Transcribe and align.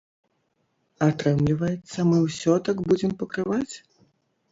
Атрымліваецца, 1.07 2.05
мы 2.13 2.17
ўсё 2.23 2.55
так 2.69 2.77
будзем 2.87 3.13
пакрываць? 3.21 3.75